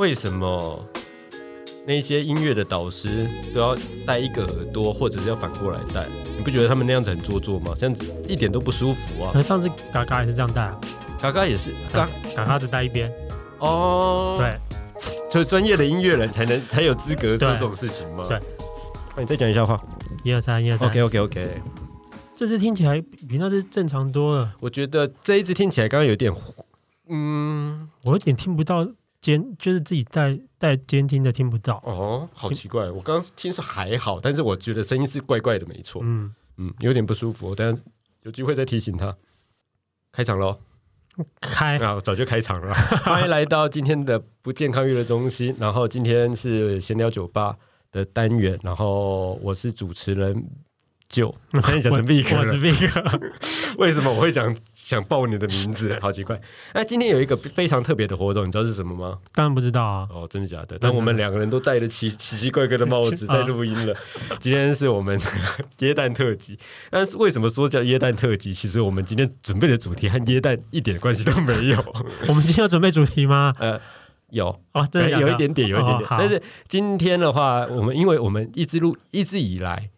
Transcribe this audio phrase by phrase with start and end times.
[0.00, 0.82] 为什么
[1.86, 3.76] 那些音乐的导师都要
[4.06, 6.06] 戴一个耳朵，或者是要反过来戴？
[6.38, 7.74] 你不觉得他们那样子很做作吗？
[7.78, 9.30] 这样子一点都不舒服啊！
[9.34, 10.80] 那上次嘎嘎也是这样戴啊，
[11.20, 13.12] 嘎嘎也是嘎嘎嘎只戴一边，
[13.58, 14.58] 哦，，对，
[15.30, 18.24] 所以专业的音乐人才能才有资格做这种事情吗？
[18.26, 18.40] 对
[19.14, 19.78] 那你再讲一下话。
[20.24, 20.88] 一二三，一二三。
[20.88, 21.62] OK OK OK，
[22.34, 22.98] 这次听起来
[23.28, 26.32] 比那次正常多了，我觉得这一支听起来刚刚有点，
[27.10, 28.88] 嗯，我有点听不到
[29.20, 31.76] 监，就是自己带带监听的听不到。
[31.84, 37.78] 哦，好奇怪，我刚刚听是还好，但是我觉得声音是怪怪的，没错，嗯，嗯，有点不舒服，但
[38.22, 39.16] 有机会再提醒他。
[40.12, 40.52] 开场喽！
[41.40, 42.72] 开啊，早就开场了，
[43.04, 45.54] 欢迎来到今天的不健康娱乐中心。
[45.58, 47.56] 然后今天是闲聊酒吧
[47.92, 50.50] 的单元，然后我是主持人
[51.10, 53.30] 就， 我现在讲成 Vic 我是了，Vic，
[53.78, 55.98] 为什么我会讲想报你的名字？
[56.00, 56.40] 好奇怪。
[56.72, 59.18] 那今天有一个非常特别的活动，你知道是什么吗？
[59.34, 60.06] 当然不知道啊。
[60.08, 60.78] 哦，真的假的？
[60.80, 63.96] 但我们两个人都戴着奇 奇奇怪怪的帽子在录音了。
[64.38, 65.18] 今天是我们
[65.80, 66.56] 椰蛋特辑，
[66.90, 68.54] 但是为什么说叫椰蛋特辑？
[68.54, 71.84] 其实我们今天准备的主题和椰蛋一点关系都没有。
[72.28, 73.52] 我们今天有准备主题吗？
[73.58, 73.80] 呃，
[74.30, 76.08] 有，哦，真的有一点点，有一点点。
[76.08, 79.90] 哦但是今天的话，我们因为我们一直录一直以来，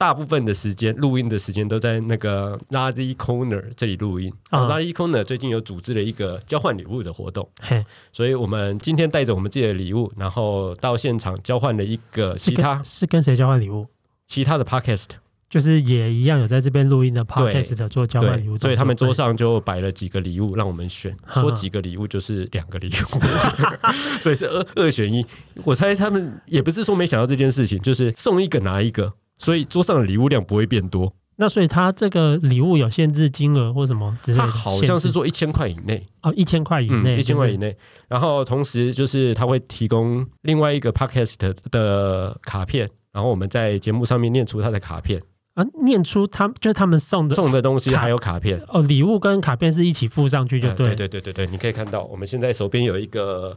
[0.00, 4.32] 大部分的时间录音的时间都在那个 Lazy Corner 这里录音。
[4.48, 4.66] 啊。
[4.66, 13.86] Lazy Corner 最近有组织了一个交换礼物的活动，嘿，所以我们今天带着我们自己的礼物，然后到现场交换了一个其他是跟谁交换礼物？
[14.26, 15.08] 其他的 Podcast。
[15.50, 23.20] 就是也一样有在这边录音的 podcast 的做交换礼物所以他们桌上就摆了几个礼物让我们选，说几个礼物就是两个礼物，
[24.22, 25.26] 所以是二二选一。
[25.64, 31.12] 我猜他们也不是说没想到这件事情，就是送一个拿一个，所以桌上的礼物量不会变多。
[31.36, 37.74] 那所以他这个礼物有限制金额或什么之类的它，好像是说一千块以内，哦一千块以内，嗯，一千块以内，
[38.08, 41.36] 然后同时就是他会提供另外一个 podcast
[41.70, 45.22] 的卡片，然后我们在节目上面念出他的卡片，
[45.54, 48.60] 啊，念出他就是他们送的送的东西还有卡片。
[48.68, 53.56] 哦，礼物跟卡片是一起附上去就哎对了，对对对对对，你可以看到我们现在手边有一个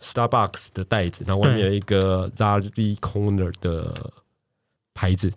[0.00, 3.92] Starbucks 的袋子，然后外面有一个 Zazi Corner 的
[4.98, 5.32] 牌子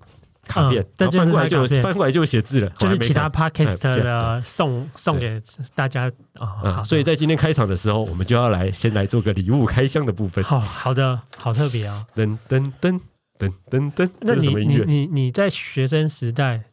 [0.48, 5.40] 卡片翻过来就翻过来就有写字了，就是其他 podcast 的送送给
[5.76, 12.08] 大家啊，所以在今天开场的时候，我们就要来先来做个礼物开箱的部分，好好的好特别啊。
[12.16, 13.00] 噔噔噔
[13.38, 14.86] 噔噔噔，那你你这是什么音乐？
[14.88, 16.64] 你你在学生时代，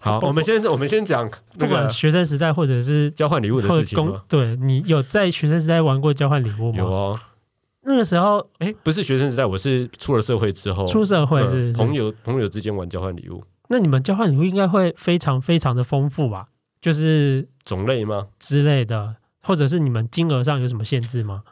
[0.00, 6.78] 好，我们先我们先讲那不管个学生时代或者是交换礼物的事情吗？，对你有在学生时代玩过交换礼物吗？
[6.78, 7.20] 有哦，
[7.86, 16.48] 那个时候哎，不是学生时代，我是出了社会之后，出社会呃是朋友朋友之间玩交换礼物，那你们交换礼物应该会非常非常的丰富吧？
[16.80, 18.26] 就是种类吗？
[18.38, 21.42] 之类的，或者是你们金额上有什么限制吗？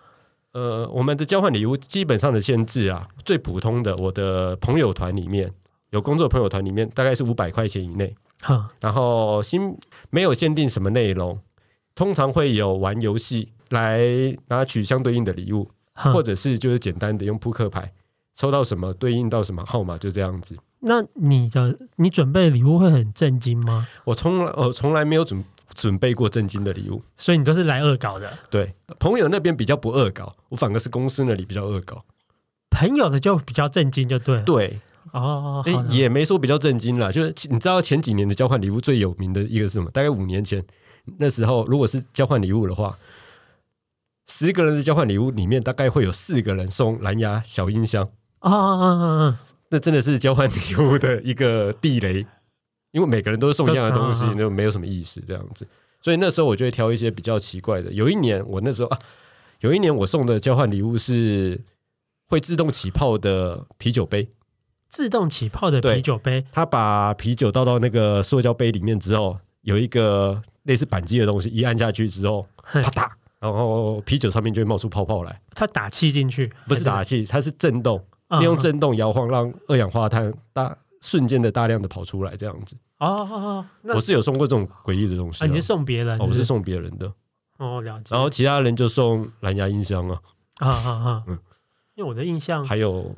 [0.53, 5.53] 呃，我们的交换礼物基本上的限制啊，最普通的，我的朋友团里面
[5.91, 9.77] 有工作朋友团里面大概是五百块钱以内，哼，然后新
[10.11, 11.41] 没有限定什么内容，
[11.97, 14.00] 通常会有玩游戏来
[14.47, 17.93] 拿取相对应的礼物，哼或者是就是简单的用扑克牌
[18.34, 20.56] 抽到什么对应到什么号码，就这样子。
[20.81, 23.88] 那你的你准备的礼物会很震惊吗？
[24.05, 25.43] 我从来我从来没有准
[25.75, 32.03] 准备过震惊的礼物，所以你都是来恶搞的，对朋友那边比较不恶搞，我反而是公司那里比较恶搞。
[32.69, 34.43] 朋友的就比较震惊，就对了。
[34.43, 34.81] 对，
[35.12, 39.91] 哦，也没说比较震惊啦，就是你知道前几年的交换礼物最有名的一个是什么？
[39.91, 40.62] 大概五年前，
[41.19, 42.94] 那时候如果是交换礼物的话，
[44.27, 48.09] 十个人的交换礼物里面大概会有四个人送蓝牙小音箱，
[48.41, 49.41] 啊啊啊啊啊，
[49.71, 52.27] 那真的是交换礼物的一个地雷，
[52.93, 55.67] 因为每个人都是送一样的东西 就没有什么意思这样子。
[56.01, 57.93] 所以那时候我就会挑一些比较奇怪的。
[57.93, 58.99] 有一年我那时候啊，
[59.61, 61.61] 有一年我送的交换礼物是
[62.29, 64.29] 会自动起泡的啤酒杯。
[64.91, 73.11] 自动起泡的啤酒杯，他把啤酒倒到那个塑胶杯里面之后，有一个类似扳机的东西，一按下去之后，啪嗒，
[73.50, 82.76] 然后啤酒上面就会冒出泡泡来，它打气进去，不是打气，它是震动，嗯利用震动摇晃，让二氧化碳大瞬间的大量的跑出来，这样子。
[82.99, 87.12] 哦哦哦，我是有送过这种诡异的东西、啊，啊，你是送别人，哦我是送别人的，
[87.58, 88.14] 哦，了解。
[88.14, 90.20] 然后其他人就送蓝牙音箱啊，
[90.58, 91.25] 啊啊啊。
[91.26, 91.38] 嗯！
[91.97, 93.14] 因为我的印象，还有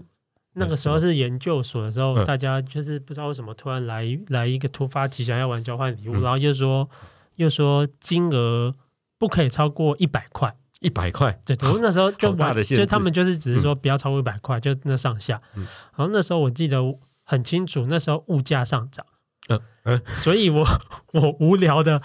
[0.54, 2.24] 那个时候是研究所的时候，嗯。
[2.24, 6.22] 大家就是不知道为什么突然来来一个突发奇想要玩交换礼物，嗯。
[6.22, 6.88] 然后又说
[7.36, 8.74] 又说金额
[9.18, 10.56] 不可以超过一百块。
[10.80, 12.84] 一百块，对，我那时候就好大玩，的限制。
[12.84, 15.40] 就他们就是只是说不要超过一百块，就那上下。
[15.54, 15.66] 嗯。
[15.96, 16.78] 然后那时候我记得
[17.24, 19.04] 很清楚，那时候物价上涨，
[19.48, 20.66] 嗯嗯所以我
[21.14, 22.02] 我无聊的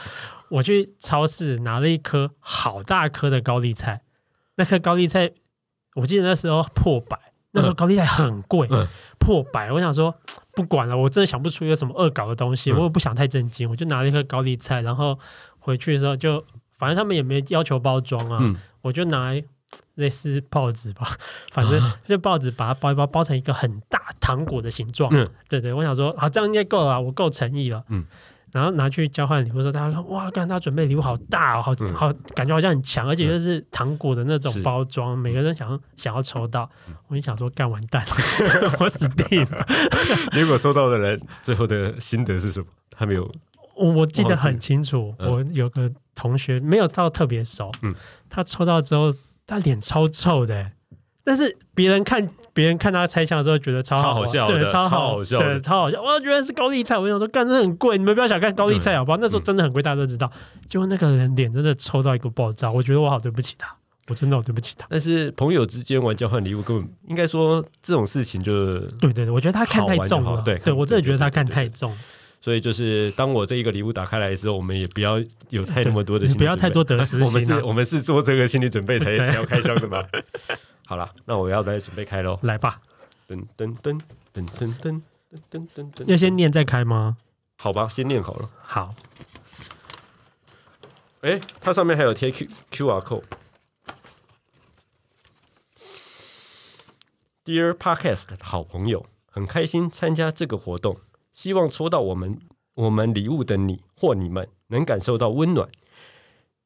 [0.50, 4.04] 我去超市拿了一颗好大颗的高丽菜，
[4.56, 5.31] 那颗高丽菜
[5.96, 7.19] 我记得那时候破百，
[7.52, 8.88] 那时候高丽菜很贵，嗯。
[9.19, 9.69] 破百。
[9.72, 10.16] 我想说
[10.54, 12.78] 不管了，我真的想不出有什么恶搞的东西，嗯。
[12.78, 15.19] 我也不想太震惊，我就拿了一颗高丽菜，然后
[15.60, 16.44] 回去的时候就，
[16.81, 19.31] 反正他们也没要求包装啊，嗯我就拿
[19.94, 21.07] 类似报纸吧，
[21.54, 25.12] 反正就报纸把它包一包，包成一个很大糖果的形状。
[25.13, 27.83] 嗯对对，我想说，好，这样应该够了啊，我够诚意了。
[27.89, 28.04] 嗯。
[28.51, 36.69] 然后拿去交换礼物的时候，大家说，哇，看他准备礼物好大哦，好嗯好，感觉好像很强，而且又是糖果的那种包装，每个人想要想要抽到，
[37.07, 38.04] 我就想说，干完蛋，
[38.81, 39.66] 我死定了。
[40.31, 42.66] 结果收到的人最后的心得是什么？
[42.89, 43.31] 他没有
[43.77, 47.94] 我我记得很清楚，嗯我有个同学没有到特别熟，嗯。
[48.30, 49.13] 他抽到之后，
[49.46, 50.56] 他脸超臭的。
[50.56, 50.72] 欸，
[51.24, 56.02] 但是别人看别人看他拆箱的时候，觉得超超好笑的对，超超好笑对，超好笑。
[56.02, 59.18] 哇，原来是高丽菜，我想说，干这很贵，你们不要小看高丽菜好不好？
[59.18, 60.31] 那时候真的很贵，大家都知道。
[60.68, 63.75] 结果那个人脸真的抽到一个爆炸，我觉得我好对不起他，
[64.08, 64.88] 我真的好对不起他。
[64.90, 71.96] 但是朋友之间玩交换礼物，根本应该说这种事情就是，对对对，我觉得他看太重了，对对我真的觉得他看太重，
[72.41, 77.25] 所以就是当我这一个礼物打开来的时候，我们也不要有太那么多的心理不要太多得失心啊。
[77.25, 80.03] 我们是，我们是做这个心理准备才才要开箱的嘛。
[80.85, 82.39] 好了，那我要来准备开喽。
[82.41, 82.81] 来吧，
[83.29, 84.01] 噔噔噔
[84.33, 85.01] 噔噔噔
[85.51, 87.17] 噔噔噔，要先念再开吗？
[87.57, 88.49] 好吧，先念好了。
[88.59, 88.95] 好，
[91.21, 93.23] 哎，它上面还有贴 Q Q R code。
[97.45, 100.97] Dear Podcast 的好朋友，很开心参加这个活动，
[101.31, 102.39] 希望抽到我们
[102.75, 105.69] 我们礼物的你或你们能感受到温暖，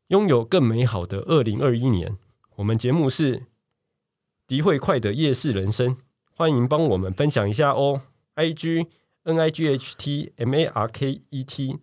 [0.08, 2.18] 拥有更美好的二零二一年。
[2.58, 3.44] 我们节目是
[4.48, 5.98] 迪会快的夜市人生，
[6.36, 8.02] 欢迎帮我们分享一下哦。
[8.36, 8.88] I G
[9.24, 11.78] N I G H T M A R K E T，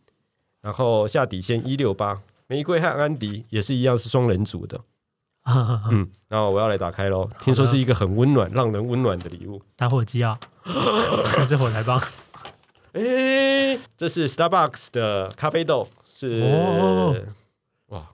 [0.61, 2.23] 然后下底线一六八。
[2.47, 4.79] 玫瑰和安迪也是一样是双人组的，
[5.91, 7.31] 嗯，然后我要来打开喽。
[7.41, 9.63] 听说是一个很温暖、让人温暖的礼物。
[9.75, 10.39] 打火机啊，
[11.25, 11.99] 还是火柴棒？
[12.93, 17.15] 诶，这是 Starbucks 的咖啡豆，是、哦
[17.87, 18.11] 哇，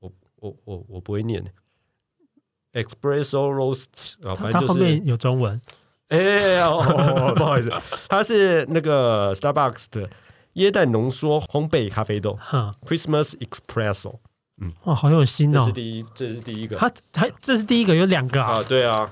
[0.00, 1.44] 我我我我不会念
[2.72, 5.60] ，Espresso Roast 啊，反正就是后面有中文，
[6.08, 6.60] 哎、
[7.34, 7.72] 不好意思，
[8.08, 10.10] 它是那个 Starbucks 的
[10.54, 14.18] 椰蛋浓缩烘焙咖啡豆哼，Christmas Espresso。
[14.58, 14.72] 嗯。
[14.84, 15.60] 哇，好有心哦。
[15.60, 16.76] 这是第一，这是第一个。
[16.76, 18.58] 它它这是第一个，有两个啊。
[18.58, 19.10] 啊，，对啊，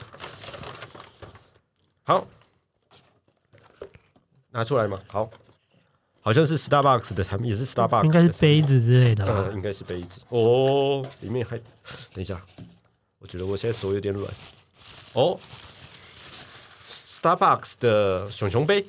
[2.02, 2.26] 好，
[4.55, 5.29] 拿出来吗，好，
[6.21, 9.33] 好像是 Starbucks 的产品，也是 Starbucks，应该是杯子之类的吧。
[9.33, 9.53] 呃，。
[9.53, 10.21] 应该是杯子。
[10.29, 11.59] 哦，里面还
[12.15, 12.41] 等一下，
[13.19, 14.33] 我觉得我现在手有点软。
[15.15, 15.37] 哦
[16.89, 18.87] ，Starbucks 的熊熊杯，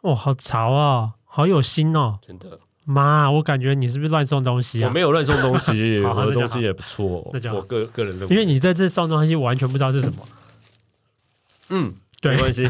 [0.00, 2.18] 哦，好潮啊，好有心哦。
[2.26, 4.88] 真的，妈，我感觉你是不是乱送东西啊？
[4.88, 10.26] 我没有乱送东西， 好我的东西也不错我个个人认为，因为你在这次送东西，我完全不知道是什么。
[11.68, 12.34] 嗯，对。
[12.34, 12.68] 没关系，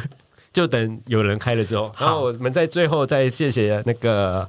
[0.59, 4.49] 就等有人开了之后，然后我们在最后再谢谢那个。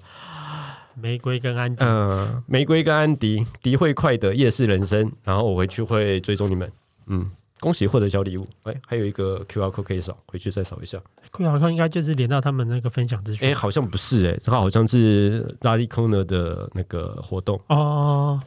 [0.95, 6.69] 玫瑰跟安迪，嗯，玫瑰跟安迪迪会快的夜市人生，然后我回去会追踪你们。
[7.05, 7.29] 嗯，
[7.59, 8.45] 恭喜获得小礼物。
[8.63, 10.99] 哎，还有一个 QR code 可以扫，回去再扫一下。
[11.31, 13.47] ，Q R code 应该就是连到他们那个分享资讯。
[13.47, 18.41] 哎，好像不是哎，它好像是 r d i Corner 的那个活动哦，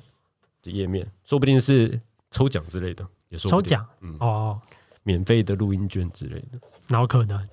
[0.63, 1.99] 的页面，说不定是
[2.33, 4.61] 抽奖之类的，也抽奖嗯哦，
[5.05, 6.59] 免费的录音券之类的。
[6.89, 7.45] 哪有可能？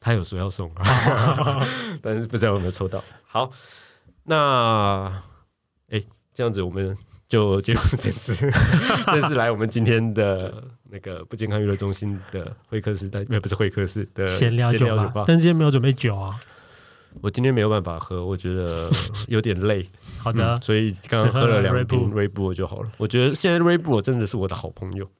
[0.00, 1.66] 他有说要送啊，
[2.00, 3.04] 但是不知道有没有抽到。
[3.26, 3.50] 好，
[4.24, 5.12] 那
[5.90, 6.96] 哎，这样子我们
[7.28, 8.50] 就进入这次，
[9.06, 15.24] 这次来我们今天的那个不健康娱乐中心的会客室，但也不是会客室的闲聊酒吧。
[15.26, 16.40] 但是今天没有准备酒啊。
[17.20, 18.88] 我今天没有办法喝，我觉得
[19.26, 19.84] 有点累，
[20.20, 22.92] 好的嗯，所以刚刚喝了两瓶只喝瑞布就好了。
[22.98, 25.10] 我觉得现在瑞布真的是我的好朋友，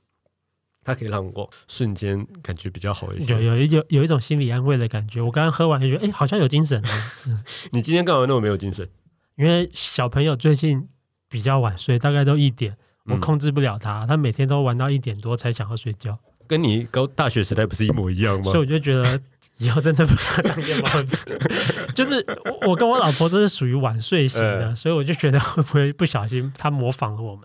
[0.85, 3.41] 它可以让我瞬间感觉比较好一些有。
[3.41, 5.21] 有一有有一种心理安慰的感觉。
[5.21, 6.89] 我刚刚喝完就觉得，哎、好像有精神了。
[7.73, 8.89] 你今天干嘛那么没有精神？
[9.37, 10.89] 因为小朋友最近
[11.29, 18.59] 比较晚睡，大概都一点，我嗯控制不了他，他每天都玩到一点多才想要睡觉，跟你高大学时代不是一模一样吗所以？
[18.59, 19.21] 我就觉得
[19.59, 21.25] 以后真的不要当夜猫子。
[21.95, 27.45] 就是我我跟我老婆都是属于晚睡型的， 嗯所以我就觉得会不会不小心他模仿了我们？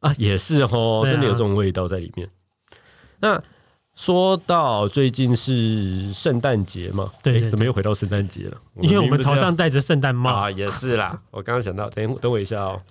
[0.00, 2.28] 啊，也是哦，啊真的有这种味道在里面。
[3.20, 3.42] 那
[3.94, 8.58] 说到最近是圣诞节嘛，对对对诶怎么又回到圣诞节了？
[8.80, 11.20] 因为我们头上戴着圣诞帽，啊，也是啦。
[11.32, 12.82] 我刚刚想到，等等我一下哦。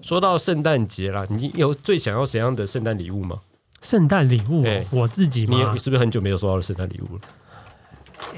[0.00, 3.40] 说到圣诞节啦，你有最想要怎样的圣诞礼物吗？
[3.82, 7.20] 圣诞礼物、我自己嘛你你，是不是很久没有收到圣诞礼物了？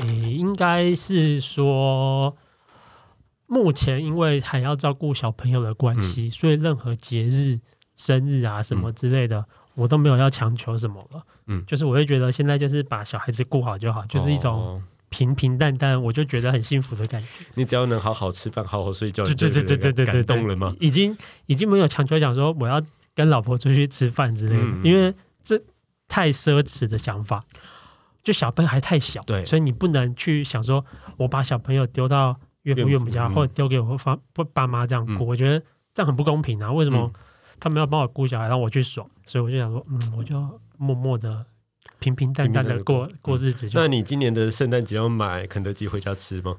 [0.00, 2.34] 诶、应该是说，
[3.46, 7.60] 目前因为还要照顾小朋友的关嗯系，所以任何节日、
[7.94, 9.44] 生日啊什么之类的，
[9.74, 11.22] 我都没有要强求什么了。
[11.46, 17.26] 嗯就是我会觉得现在就是把小孩子顾好就好，就是一种哦平平淡淡，我就觉得很幸福的感觉。
[17.54, 20.74] 你只要能好好吃饭、好好睡觉，就对对对对对对，感动了吗？
[20.80, 21.16] 已经
[21.46, 22.82] 已经没有强求想说我要
[23.14, 25.60] 跟老婆出去吃饭之类的，因为这
[26.08, 27.42] 太奢侈的想法。
[28.24, 30.82] 就小朋友还太小，对所以你不能去想说，
[31.18, 35.62] 我把小朋友丢到岳父岳母家，嗯或者丢给我爸爸爸妈这样嗯过，我觉得
[35.92, 36.72] 这样很不公平啊！
[36.72, 37.20] 为什么嗯
[37.60, 39.06] 他们要帮我顾小孩，让我去爽？
[39.24, 41.46] 所以我就想说，嗯，我就默默的、
[41.98, 43.80] 平平淡淡的过过过日子就。
[43.80, 46.56] 那你今年的圣诞节要买肯德基回家吃吗？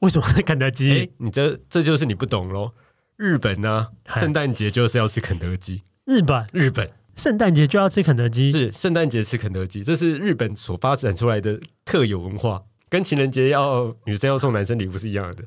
[0.00, 1.12] 为什么是肯德哎、基？
[1.16, 2.72] 你这这就是你不懂喽。
[3.16, 5.82] 日本呢、嗨圣诞节就是要吃肯德基。
[6.04, 15.44] 日本日本圣诞节就要吃肯德基，是圣诞节吃肯德基，这是日本所发展出来的特有文化，跟情人节要女生要送男生礼物是一样的，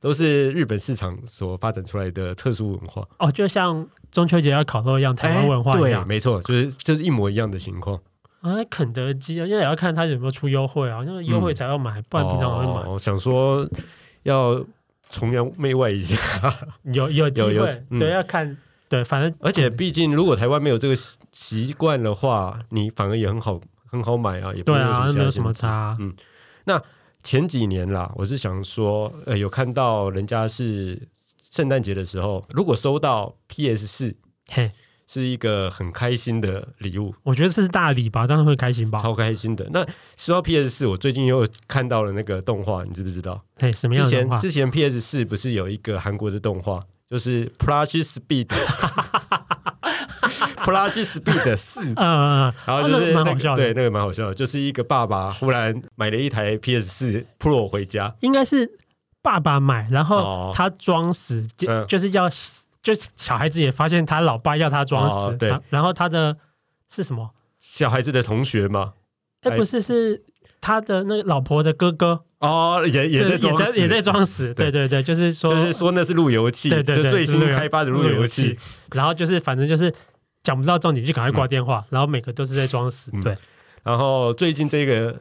[0.00, 3.06] 都是日本市场所发展出来的特殊文化。
[3.18, 6.06] 哦，就像中秋节要烤肉一样，台湾文化哎对，一样。
[6.06, 7.98] 没错，就是就是一模一样的情况。
[8.42, 12.88] 啊，肯德基啊，因为也要看他有没有出优惠啊，那个优惠才要买，不然平常我会买。
[12.88, 13.68] 哦，想说
[14.24, 14.64] 要
[15.10, 16.16] 崇洋媚外一下，
[16.92, 18.56] 有有机有有会，嗯对，要看，
[18.88, 26.14] 对，反正而且毕竟如果台湾没有这个习习惯的话，你反而也很好很好买啊，也没有什么其他限制
[26.74, 26.82] 差。
[27.22, 31.00] 前几年啦，我是想说，呃，有看到人家是
[31.52, 34.16] 圣诞节的时候，如果收到 PS 四，
[34.48, 34.70] 嘿，
[35.06, 38.98] 是一个很开心的礼物，我觉得这是大礼吧，当然会开心吧。
[38.98, 39.68] 超开心的。
[39.70, 39.84] 那
[40.16, 43.44] 说到 PS 四，我最近又看到了那个动画，你知不知道？
[43.56, 44.08] 嘿，什么之？
[44.08, 48.48] 前之前 PS 四不是有一个韩国的动画，就是 Plush Speed。
[50.62, 58.78] Plush Speed 四， 嗯嗯嗯，然后就是那个对那个蛮好笑的，就是一个爸爸忽然买了一台 PS 四 Pro 回家，应该是
[59.22, 60.52] 爸爸买，然后哦。
[60.54, 61.86] 他装死，就嗯。
[61.86, 62.28] 就是要，
[62.82, 65.48] 就小孩子也发现他老爸要他装死，哦对。
[65.48, 66.36] 然然后他的
[66.90, 67.30] 是什么？
[67.58, 68.94] 小孩子的同学吗，
[69.42, 69.56] 哎，哎。
[69.56, 70.22] 不是，是
[70.60, 73.80] 他的那个老婆的哥哥，哦，也也在装死。
[73.80, 74.70] 也在装死，对。
[74.70, 78.56] 对对对，就是说，就是说那是路由器，对对对就最新开发的路由器。，
[78.92, 79.94] 然后就是反正就是
[80.42, 83.22] 讲不到重点，就赶快挂电话，然后每个都是在装死，嗯。
[83.22, 83.36] 对。
[83.84, 85.20] 然后最近这个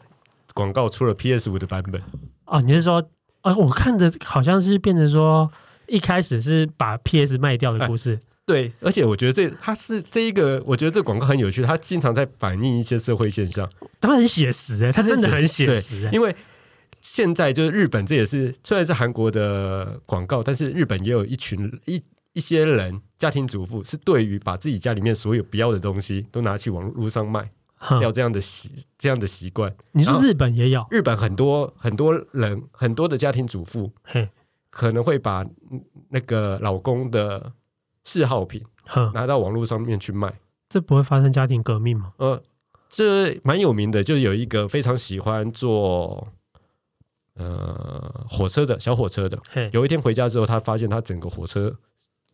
[0.54, 2.02] 广告出了 PS 五的版本，
[2.46, 3.04] 哦，你是说，
[3.42, 5.52] 呃，我看的好像是变成说，
[5.88, 13.70] 一开始是把 PS 卖掉的故事，对，而且我觉得这它是这一个，我觉得这广告很有趣，它经常在反映一些社会现象，
[14.00, 16.36] 当然很写实哎，它真的很写实哎，因为
[17.02, 22.02] 现在就是日本，这也是虽然是韩国的广告，但是日本也有一群一
[22.34, 27.50] 一些人，家庭主妇是对于把自己家里面所有不要的东西都拿去网络上卖，
[27.82, 29.76] 哼要这样的习这样的习惯。
[29.92, 34.30] 你说日本也有，日本很多很多人很多的家庭主妇嘿，
[34.70, 37.54] 可能会把嗯那个老公的
[38.04, 40.40] 嗜好品哼，拿到网络上面去卖。
[40.70, 42.14] 这不会发生家庭革命吗？
[42.18, 42.42] 呃，
[42.88, 46.28] 这蛮有名的，就有一个非常喜欢坐
[47.36, 49.42] 呃火车的小火车的，
[49.74, 51.76] 有一天回家之后，他发现他整个火车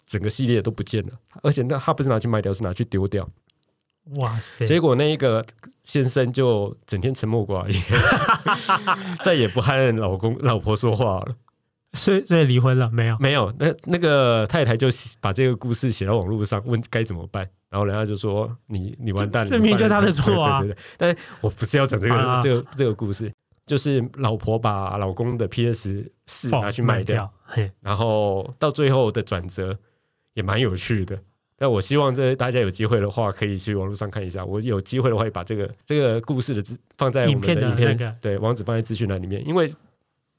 [0.06, 3.28] 整个系列都不见了，而且那他不是拿去卖掉，是拿去丢掉。
[4.16, 5.46] 哇塞，结果那一个
[5.82, 7.82] 先生就整天沉默寡言，
[9.22, 11.36] 再也不和老公老婆说话了。
[11.94, 13.18] 所以所以离婚了没有？
[13.20, 14.88] 没有，那那个太太就
[15.20, 23.32] 把这个故事写到网络上，问该怎么办，然后人家就说你你完蛋了，这明明就他的错啊对对对对，但是我不是要讲这个、啊这个这个故事，
[23.66, 27.32] 就是老婆把老公的 PS 四拿去卖掉，
[27.82, 29.80] 然后到最后的转折
[30.34, 31.20] 也蛮有趣的。
[31.58, 34.46] 但我希望这大家有机会的话，可以去网络上看一下。
[34.46, 39.72] 我有机会的话，会把这个这个故事的资放在我们影片的影片那个对网址放在资讯栏里面，因为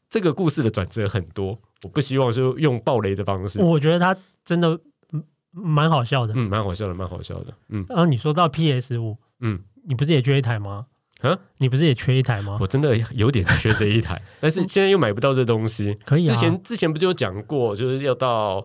[0.08, 3.60] 这个故事的转折很多，我不希望就用暴雷的方式。
[3.60, 4.78] 我觉得他真的
[5.12, 6.32] 嗯蛮好笑的。
[6.36, 7.52] 嗯，蛮好笑的，蛮好笑的。
[7.68, 10.86] 嗯然后你说到 PS 五，嗯，你不是也缺一台吗？
[11.20, 12.58] 啊，你不是也缺一台吗？
[12.60, 15.98] 我真的有点缺这一台，但是 现在又买不到这东西。
[16.04, 18.64] 可以啊，之前之前不就有讲过，就是要到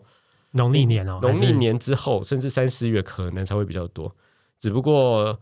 [0.54, 4.16] 农历年哦，农历年之后，甚至三四月可能才会比较多。
[4.60, 5.40] 只不过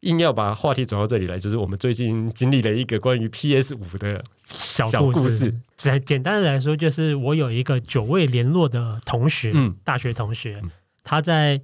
[0.00, 5.36] 硬要把话题转到这里来，就是我们最近经历了一个关于 PS 五的小小故事。
[5.36, 5.60] 事。
[5.76, 9.76] 简简单的来说，就是我有一个久未联络的同学，嗯。
[9.84, 10.70] 大学同学嗯，
[11.02, 11.60] 他在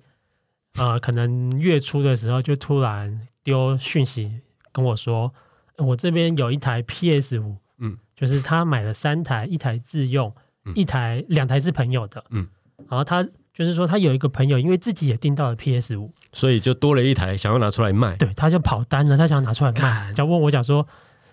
[0.76, 4.40] 呃可能月初的时候就突然丢讯息
[4.72, 5.32] 跟我说，
[5.78, 10.72] 我这边有一台 PS 五，嗯，就是他买了三台，一台自用，嗯。
[10.74, 12.46] 一台两台是朋友的，嗯，
[12.88, 13.22] 然后他
[13.54, 18.16] 就是说他有一个朋友，因为自己也订到了 PS 五，所以就多了一台，想要拿出来卖。
[18.16, 20.86] 对，他就跑单了，他想拿出来卖，干就问我讲说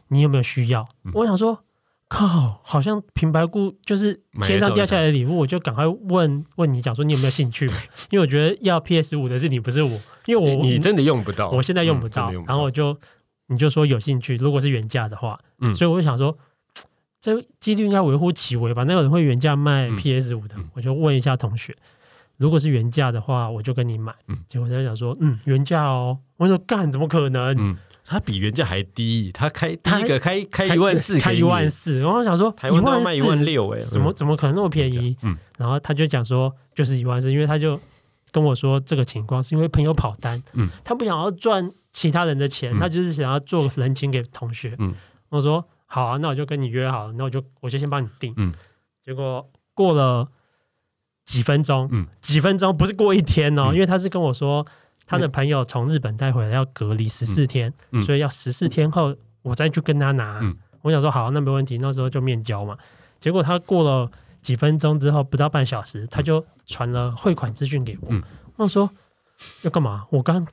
[0.07, 0.85] 你有没有需要？
[1.03, 1.12] 嗯。
[1.13, 1.63] 我想说
[2.07, 7.65] 靠，好像平白故就是天上掉下来的礼物，我就赶快问问你，讲说你有没有兴趣？
[8.12, 12.95] 因为我觉得要 PS 五的是你，不是我，因为我你真的用不到，我现在用不到，然后我就
[13.47, 16.38] 你就说有兴趣，如果是原价的话，嗯，所以我就想说，
[17.24, 18.84] 这几率应该微乎其微吧？
[18.84, 20.58] 那有人会原价卖 PS 五的？
[20.74, 21.74] 我就问一下同学，
[22.36, 24.13] 如果是原价的话，我就跟你买。
[24.50, 27.77] 结果他就想说，嗯，原价哦，我说干，怎么可能？
[28.03, 35.15] 他比原价还低，他开第一个开开一万四，开一万四，然后想说台湾都要卖一万六，哎，怎么怎么可能那么便宜？
[35.22, 37.80] 嗯，然后他就讲说就是一万四，因为他就
[38.34, 44.94] 跟我说这个情况是因为朋友跑单，嗯，他不想要赚其他人的钱，他就是想要做人情给同学，嗯，
[45.30, 48.51] 我说好啊，那我就跟你约好，那我就我就先帮你订，嗯，
[49.05, 50.27] 结果过了
[51.23, 54.65] 几分钟，嗯，几分钟不是过一天哦，因为他是跟我说。
[55.05, 57.73] 他的朋友从日本带回来要隔离十四天，
[58.05, 60.39] 所以要十四天后我再去跟他拿。
[60.81, 62.77] 我想说好，那没问题，那时候就面交嘛。
[63.19, 64.09] 结果他过了
[64.41, 68.15] 几分钟之后，不到半小时，他就传了汇款资讯给我。
[68.55, 68.89] 我说
[69.63, 70.05] 要干嘛？
[70.09, 70.47] 我刚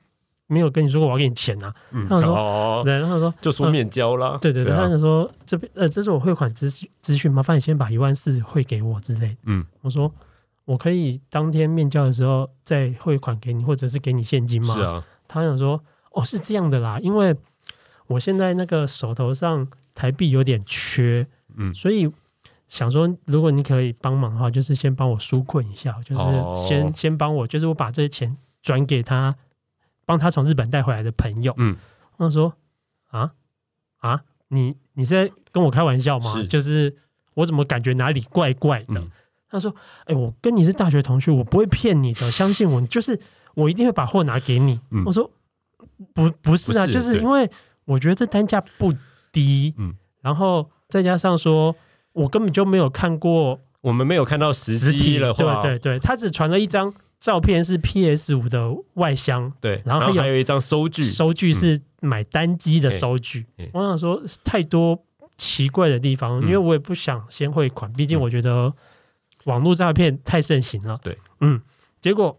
[0.50, 1.74] 没有跟你说过我要给你钱啊。
[2.08, 4.36] 他说对，他说就说面交了。
[4.42, 6.68] 对对对，他就说这边呃，这是我汇款资
[7.00, 9.36] 资讯，麻烦你先把一万四汇给我之类。
[9.44, 10.12] 嗯，我说。
[10.66, 14.74] 我可以当天面交的时候再汇款给你，或者是给你现金吗？
[14.74, 17.34] 是啊，他想说哦，是这样的啦，因为
[18.06, 19.66] 我现在那个手头上
[19.96, 21.26] 台币有点缺，
[21.56, 22.08] 嗯，所以
[22.68, 26.22] 想说如果你可以帮忙的话，就是先帮我纾困一下，就是
[26.68, 29.34] 先先帮我，就是我把这些钱转给他，
[30.10, 31.54] 帮他从日本带回来的朋友。
[31.58, 31.76] 嗯，
[32.18, 32.52] 他说
[33.10, 33.30] 啊？
[33.98, 36.42] 啊，你你是在跟我开玩笑吗？
[36.48, 36.96] 就是
[37.34, 39.00] 我怎么感觉哪里怪怪的？
[39.48, 39.72] 他说
[40.06, 43.20] ：“哎，我跟你是大学同学，我不会骗你的，相信我，就是
[43.54, 45.30] 我一定会把货拿给你。”我说
[46.12, 47.48] ：“不，不是啊，就是因为
[47.84, 48.92] 我觉得这单价不
[49.30, 51.76] 低，嗯，然后再加上说
[52.12, 63.46] 我根本就没有看过，我们没有看到实体的话，对对对，他只传了一张照片，是 PS 五的外箱，对，然后还有一张收据，收据是买单机的收据。
[63.72, 65.04] 我想说太多
[65.36, 68.72] 奇怪的地方，因为我也不想先汇款，毕竟我觉得。”
[69.44, 71.58] 网络诈骗太盛行了，对，嗯，
[71.98, 72.38] 结果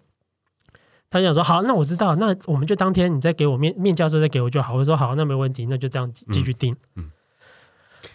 [1.10, 4.76] 他就想说，好，那我知道，那我们就当天你再给我面面教授再给我就好。
[4.76, 6.76] 我说好，那没问题，那就这样继续订。
[6.96, 7.10] 嗯，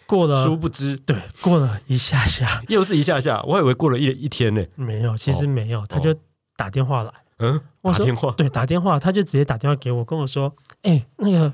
[0.07, 6.15] 过了，殊不知，对，过了一下下，又是一下下，我以为过了一一天呢，没有，其实没有，他就
[6.57, 11.53] 打电话来，嗯，打电话，对，打电话，他就直接打电话给我，跟我说，哎，那个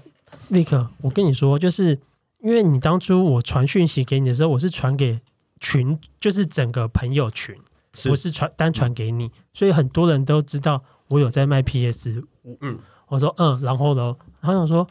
[0.48, 1.98] 立刻，我跟你说，就是
[2.40, 5.20] 因为你当初我传讯息给你的时候，我是传给。
[5.64, 7.54] 群就是整个朋友群，
[8.02, 12.58] 不是传单传给你，所以很多人都知道我有在卖 PS 五。
[12.62, 14.84] 嗯，我说嗯，然后呢，他想说，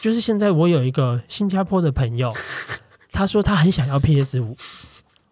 [0.00, 2.32] 就是现在我有一个新加坡的朋友，
[3.10, 4.56] 他说他很想要 PS 五。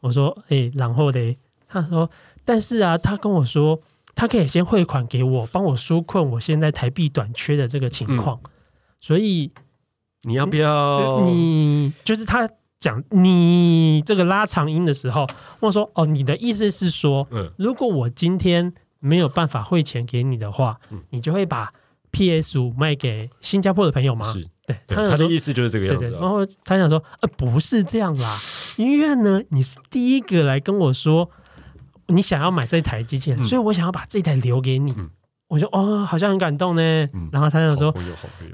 [0.01, 1.37] 我说哎，然后嘞，
[1.69, 2.11] 他说，
[2.45, 3.81] 但是啊，他跟我说，
[4.17, 8.41] 他可以先汇款给我，帮我纾困我现在台币短缺的这个情况。
[9.01, 9.53] 所以
[10.23, 11.21] 你要不要？
[11.21, 12.49] 你就是他。
[12.79, 15.27] 讲你这个拉长音的时候，
[15.61, 21.73] 我说哦，你的意思是说，嗯如果我今天没有办法汇钱给你的话，你就会把
[22.11, 24.31] PS 五卖给新加坡的朋友吗？
[24.31, 26.11] 是，对，他的意思就是这个样子。
[26.11, 28.39] 然后他想说，呃，不是这样啦，
[28.77, 31.31] 因为呢，你是第一个来跟我说
[32.09, 34.95] 你想要买这台机器人，所以我想要把这台留给你。
[35.49, 36.83] 我就哦，好像很感动呢。
[37.33, 37.95] 然后他就说，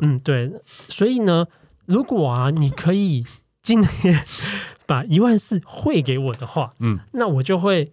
[0.00, 1.46] 嗯，对，所以呢，
[1.86, 3.24] 如果啊，你可以。
[3.62, 4.12] 今天
[4.86, 7.92] 把一万四汇给我的话，嗯，那我就会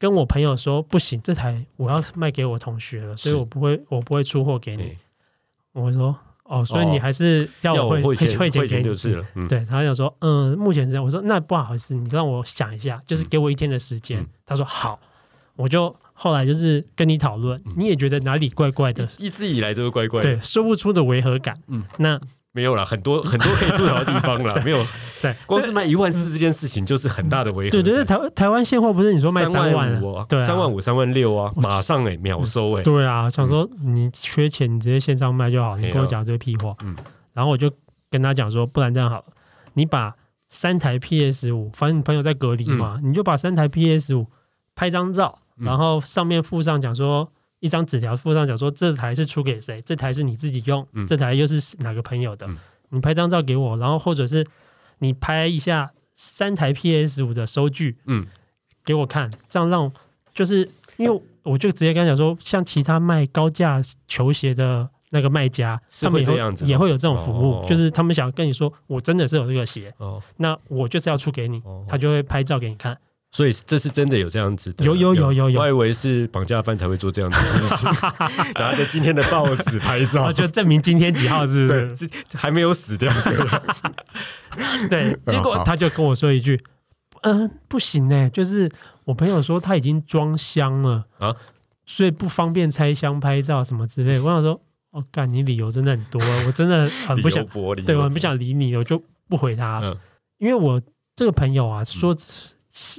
[0.00, 4.98] 跟我朋友说，不行，这台我要卖给我同学了，所以我不会，我不会出货给你。
[5.70, 6.18] 我说，
[6.50, 9.24] 哦，所以你还是要我汇汇汇钱给你就是了。
[9.48, 11.04] 对他想说，嗯，目前这样。
[11.04, 14.26] 我说，那不好意思，你让我想一下，就是给我一天的时间。
[14.44, 14.98] 他说好，
[15.54, 21.56] 我就后来就是跟你讨论，你也觉得哪里怪怪的，一直以来都是怪怪的，对，说不出的违和感。
[21.68, 22.20] 嗯，那。
[22.52, 24.60] 没有了，很多很多可以吐槽的地方了。
[24.64, 24.84] 没有，
[25.22, 27.70] 对，光是卖一万四这件事情就是很大的违和。
[27.70, 32.82] 对对对，台台湾现货不是你说卖三万五，对，三万五、三万六啊，马上哎秒收哎。
[32.84, 35.76] 对啊，想说你缺钱，你直接线上卖就好。
[35.76, 36.96] 你跟我讲这些屁话，嗯，
[37.34, 37.70] 然后我就
[38.10, 39.24] 跟他讲说，不然这样好了，
[39.74, 40.14] 你把
[40.48, 44.26] 三台 PS 五，反正你朋友在隔离嘛，你就把三台 PS 五
[44.74, 47.30] 拍张照，然后上面附上讲说。
[47.60, 49.80] 一张纸条附上讲说这台是出给谁？
[49.82, 52.48] 这台是你自己用，这台又是哪个朋友的？
[52.88, 54.44] 你拍张照给我，然后或者是
[54.98, 58.26] 你拍一下三台 PS 五的收据，嗯，
[58.84, 59.92] 给我看，这样让
[60.34, 72.98] 就是因为我就直接跟他讲说，像其他卖高价球鞋的那个卖家，他们也会也会有这种服务，就是他们想跟你说，我真的是有这个鞋，哦，那我就是要出给你，他就会拍照给你看。
[73.32, 77.88] 所以这是真的有这样子的，有有有有有，我以为是绑架犯才会做这样的事情，
[78.58, 82.08] 拿着今天的报纸拍照，就证明今天几号是不是？
[82.34, 83.12] 还没有死掉。
[84.90, 86.60] 对，结果他就跟我说一句
[87.22, 88.68] ：“嗯，不行呢，就是
[89.04, 91.36] 我朋友说他已经装箱了啊，
[91.86, 97.46] 所以不方便拆箱拍照什么之类。”我想说：“哦，干，你理由真的很多，我真的很不想，
[97.86, 99.80] 对我很不想理你，我就不回他，
[100.38, 100.82] 因为我
[101.14, 102.12] 这个朋友啊说。”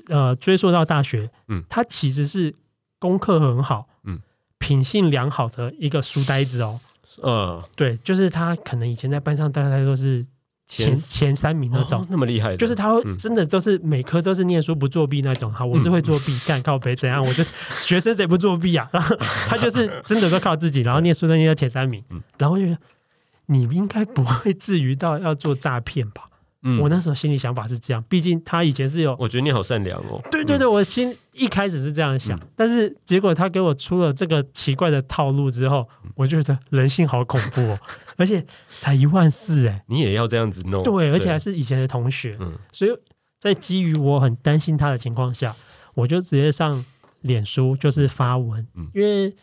[0.09, 2.53] 呃，追溯到大学，嗯，他其实是
[2.99, 4.19] 功课很好，嗯，
[4.57, 6.79] 品性良好的一个书呆子哦，
[7.21, 10.25] 呃，对，就是他可能以前在班上大概都是
[10.67, 15.51] 前前三名那种，那么厉害，就是他会真的都是每科都是念书不作弊那种。
[15.51, 17.21] 好，我是会作弊，干靠背怎样？
[17.25, 18.89] 我就是学生谁不作弊啊？
[18.93, 19.15] 然后
[19.47, 22.03] 他就是真的都靠自己，然后念书都念到前三名，
[22.37, 22.77] 然后就是
[23.47, 26.23] 你应该不会至于到要做诈骗吧？
[26.79, 29.15] 我那时候心里想法是这样，毕竟他以前是有。
[29.19, 30.21] 我觉得你好善良哦。
[30.31, 37.79] 对对对，我心一开始是这样想，但是结果他给我出了这个奇怪的套路之后，我就觉得人性好恐怖哦，
[38.15, 38.45] 而且
[38.77, 40.83] 才一万四哎，你也要这样子弄？
[40.83, 42.37] 对，而且还是以前的同学，
[42.71, 42.91] 所以
[43.39, 45.55] 在基于我很担心他的情况下，
[45.95, 46.85] 我就直接上
[47.21, 49.33] 脸书就是发文，因为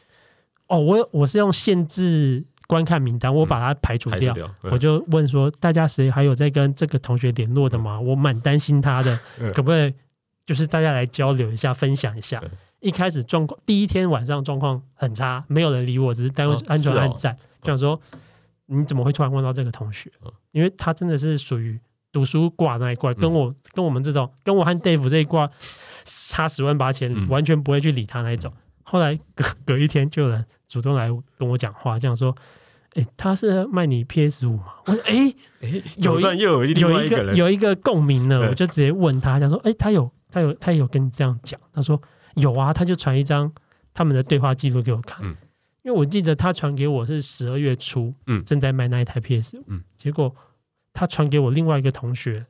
[0.69, 2.45] 哦，我我是用限制。
[2.69, 4.33] 观看名单，我把它排除掉。
[4.63, 7.99] 我就问说，大家谁还有在跟这个同学联络的吗？
[7.99, 9.19] 我蛮担心他的，
[9.53, 9.95] 可不可以
[10.47, 12.41] 就是大家来交流一下，分享一下。
[12.81, 17.37] 一开始状况，第一天晚上状况很差，没有人理我，只是单位安全暗战。
[17.63, 18.01] 就想说，
[18.67, 20.13] 你怎么会突然问到这个同学？
[20.53, 21.81] 因为他真的是属于
[22.13, 25.51] 读书挂那一挂，跟我跟我们这种，跟我和 Dave 这一挂
[26.05, 28.53] 差十万八千里，完全不会去理他那一种。
[28.85, 32.35] 后来隔隔一天，就有人主动来跟我讲话，这样说。
[32.95, 34.73] 哎，他是卖你 PS 五吗？
[34.87, 41.61] 我说，哎 哎，有算又有有一个有一个共鸣呢，我就直接问他，他说，哎，他有他有他有跟你这样讲？
[41.75, 42.01] 他说
[42.37, 43.53] 有啊，他就传一张
[43.93, 45.19] 他们的对话记录给我看。
[45.23, 45.37] 嗯，
[45.83, 50.35] 因为我记得他传给我是十二月初，嗯，正在卖那一台 PS 五，嗯，结果
[50.95, 52.47] 他传给我另外一个同学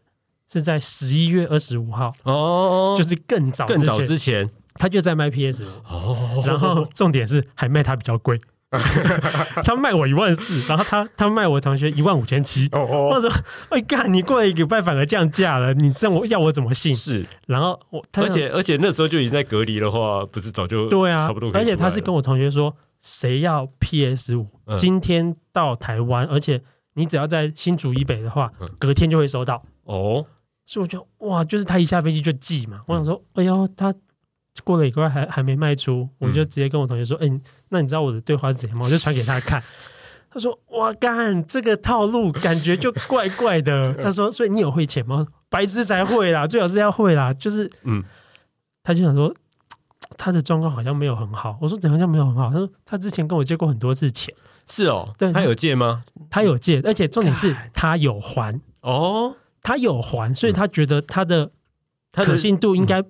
[0.51, 8.41] 是在十一月二十五号，哦，就是更早更早之前，他就在卖 PS 五，哦，然后重点是还卖他比较贵。
[9.64, 12.69] 他卖我一万四，然后他他卖我同学一万五千七。
[12.71, 13.31] 我说
[13.71, 21.51] ：“哎干，你过来一个礼拜反而降价了，你这样我要我怎么信？”是，然后我而且而且那时候就已经在隔离的话，不是早就对啊，差不多。
[21.55, 26.61] 而且他是跟我同学说，谁要 PS 五，今天到台湾，而且
[26.93, 29.62] 你只要在新竹以北的话，隔天就会收到。
[29.85, 30.27] 哦，
[30.67, 32.83] 所以我就哇，就是他一下飞机就寄嘛。
[32.87, 33.95] 我想说，哎呦，他。
[34.64, 39.62] 过了一个月还还没卖出，我就直接跟我同学说：“哎，那你知道我的对话是怎样吗？”我就传给他看。
[40.31, 45.27] 他说：“哇干，这个套路感觉就怪怪的。” 他说：“所以你有汇钱吗？
[45.49, 48.05] 白痴才会啦，最好是要会啦。”就是嗯，
[48.83, 49.35] 他就想说
[50.16, 51.57] 他的状况好像没有很好。
[51.62, 54.35] 我说：“怎样叫没有很好？”他说：“他之前跟我借过很多次钱。”
[54.66, 56.03] 是哦，对，他有借吗？
[56.29, 61.51] 他有借，而且重点是他有还哦，他有还，所以他觉得他的
[62.12, 63.03] 可信度应该。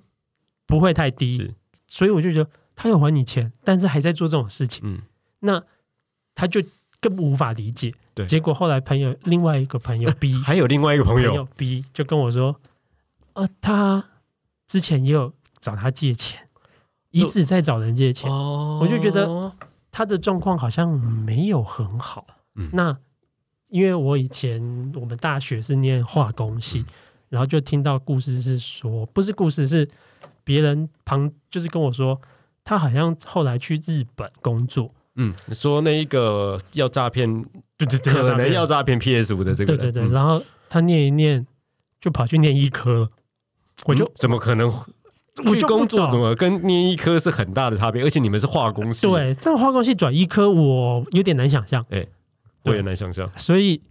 [0.68, 1.54] 不会太低，
[1.86, 5.00] 所以我就觉得他有还你钱，但是还在做这种事情，嗯，
[5.40, 5.64] 那
[6.34, 6.62] 他就
[7.00, 7.94] 更无法理解。
[8.12, 11.48] 对，结果后来朋友另外一个朋友 B 还有另外一个朋友。
[11.56, 12.60] B 就跟我说，
[13.32, 14.04] 呃，他
[14.66, 16.46] 之前也有找他借钱，
[17.10, 19.50] 一直在找人借钱，我就觉得
[19.90, 22.26] 他的状况好像没有很好。
[22.56, 22.98] 嗯，那
[23.68, 26.84] 因为我以前我们大学是念化工系，
[27.30, 29.88] 然后就听到故事是说，不是故事是。
[30.48, 32.18] 别人旁就是跟我说，
[32.64, 34.90] 他好像后来去日本工作。
[35.16, 37.30] 嗯，说那一个要诈骗，
[37.76, 40.08] 对对对，可能要诈骗 PS 五的这个，对对对。
[40.10, 41.46] 然后他念一念，
[42.00, 43.10] 就跑去念医科。
[43.84, 44.70] 我就怎么可能
[45.54, 46.10] 去工作？
[46.10, 48.02] 怎么跟念医科是很大的差别？
[48.02, 51.84] 而且你们是化工系，对，这个化工系转医科，我有点难想象。
[51.90, 52.06] 哎，
[52.62, 53.30] 我也难想象。
[53.36, 53.82] 所以。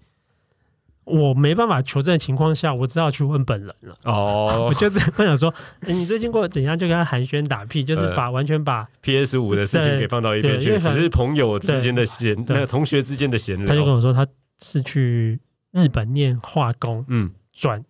[1.08, 3.98] 我没办法求证的情况下，我只好去问本人了。
[4.04, 5.54] 哦， 我就这样想说，
[5.88, 6.78] 你最近过得怎样？
[6.78, 13.66] 就跟他寒暄打屁，就是把完全把 PS 五的事情给放到一边去，只是朋友之间的闲，那同学之间的闲聊。
[13.66, 14.28] 他就跟我说，他
[14.62, 15.40] 是去
[15.72, 17.86] 日本念化工，嗯，转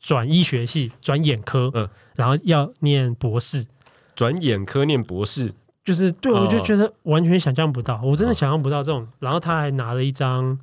[0.00, 3.66] 转医学系，转眼科，嗯，然后要念博士，
[4.14, 5.52] 转眼科念博士，
[5.84, 9.08] 就是对我就觉得完全想象不到，我真的想象不到这种。
[9.18, 10.56] 然后他还拿了一张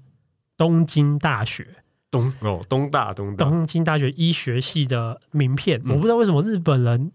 [0.56, 1.68] 东京大学。
[2.12, 7.12] 东哦，东大东大，东京大学医学系的名片，我不知道为什么日本人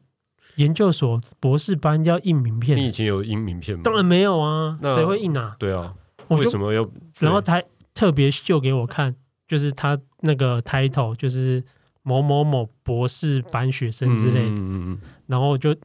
[0.56, 2.76] 研究所博士班要印名片。
[2.76, 3.82] 你以前有印名片吗？
[3.84, 5.54] 当然没有啊，谁会印啊？
[5.58, 5.94] 对啊，
[6.28, 6.88] 我就为什么要？
[7.20, 9.14] 然后他特别秀给我看，
[9.46, 11.62] 就是他那个 title 就是
[12.02, 15.76] 某某某博士班学生之类的，嗯嗯嗯然后就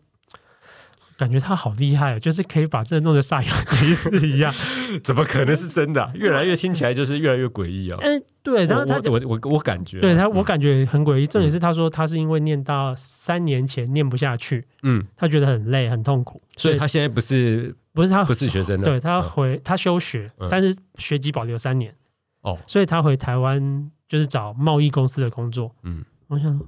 [1.21, 4.51] 感觉他好厉害哦，就是可以把这弄得煞有其事一样。
[4.89, 7.97] 嗯 怎么可能是真的啊、越来越听起来就是越来越诡异啊！
[8.01, 11.27] 嗯，对，然后他我我感觉啊，对他，我感觉很诡异。
[11.27, 21.93] 重嗯点是他说他是因为念到三年前念不下去，嗯，他觉得很累很痛苦，所以他现在不是不是他不是学生的，对他嗯回他休学嗯，但是学籍保留三年，
[22.41, 25.73] 哦，所以他回台湾就是找贸易公司的工作。
[25.83, 26.67] 嗯，我想说，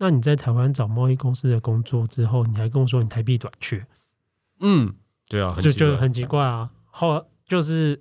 [0.00, 3.86] 那你在台湾找贸易公司的工作之后，你还跟我说你台币短缺，
[4.60, 4.94] 嗯，
[5.28, 6.70] 对啊，就就很奇怪啊。
[6.86, 8.00] 后就是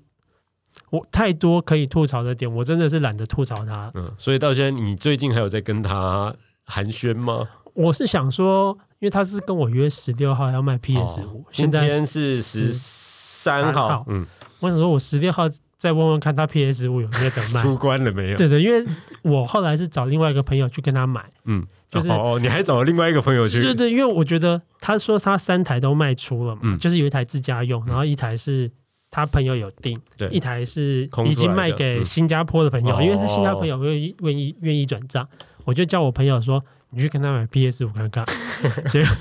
[0.90, 3.92] 我太多可以吐槽的点，我真的是懒得吐槽他。
[3.96, 6.34] 嗯，所以到现在你最近还有在跟他
[6.66, 7.50] 寒暄吗？
[7.74, 14.26] 我是想说，因为他是跟我约十六号要卖 PS 五、哦现在天是十三号号，嗯，
[14.62, 15.44] 我想说，我十六号
[15.78, 17.62] 再问问看他 PS 五有没有得卖。
[17.64, 18.38] 出关了没有？
[18.38, 18.86] 对对，因为
[19.22, 26.78] 我后来是找另外一个朋友去跟他买，嗯，就是哦，哦你还找了另外一个朋友去，对对，因为我觉得他说他三台都卖出了嘛，嗯。
[26.78, 28.70] 就是有一台自家用，然后一台是
[29.10, 30.30] 他朋友有订，对。
[30.30, 35.28] 一台是已经卖给新加坡的朋友，嗯因为他新加坡朋友愿意愿意愿意转账，
[35.66, 36.64] 我就叫我朋友说。
[36.92, 38.26] 你去跟他买 PS 五看看，
[38.90, 39.16] 结果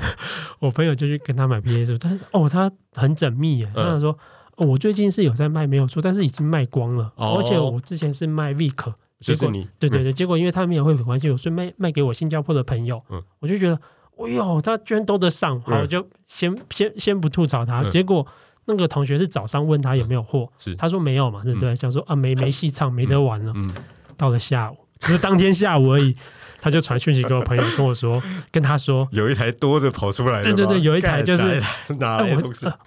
[0.59, 3.85] 我朋友就去跟他买 PS 五，但是哦，他很缜密耶，嗯。
[3.93, 4.11] 他说、
[4.57, 7.37] 哦我最近是有在卖没有错，但是已经卖光了，哦。
[7.37, 13.75] 而且我之前是卖 Vic，就是你，对对对，结果因为他们也会很关心，我所以卖卖给我新加坡的朋友，嗯我就觉得，
[14.19, 17.83] 哎呦，他居然兜得上，好，嗯我就先先先不吐槽他。
[17.83, 18.27] 嗯结果
[18.67, 21.75] 那个同学是早上问他有没有货，是他说没有嘛，对不对？
[21.75, 23.53] 想说啊，没没戏唱，没得玩了。
[23.57, 23.69] 嗯，
[24.17, 26.15] 到了下午，只是当天下午而已，
[26.61, 29.09] 他就传讯息给我朋友，跟我说，跟他说。
[29.13, 31.63] 有一台多的跑出来了，对对对有一台就是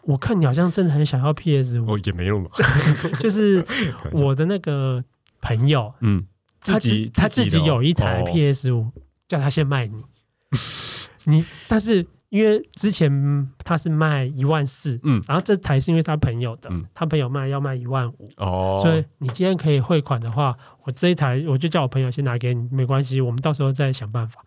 [0.03, 2.49] 我看你好像真的很想要 PS 五，哦，也没有嘛，
[3.19, 3.65] 就是
[4.11, 5.03] 我的那个
[5.41, 6.25] 朋友，嗯，
[6.61, 8.25] 他自己他自己有一台哦。
[8.25, 8.87] PS 五、
[9.27, 10.03] 叫他先卖你，
[11.25, 15.21] 你但是因为之前他是卖一万四，嗯。
[15.27, 16.85] 然后这台是因为他朋友的，嗯。
[16.93, 24.43] 他朋友卖要卖一万五、哦，所以你今天可以汇款的话，我这一台我就叫我朋友先拿给你，没关系，我们到时候再想办法。